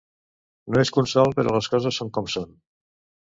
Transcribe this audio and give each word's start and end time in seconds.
No 0.75 0.79
és 0.83 0.91
consol, 0.95 1.29
però 1.41 1.53
les 1.57 1.69
coses 1.75 2.01
són 2.01 2.11
com 2.17 2.31
són. 2.37 2.49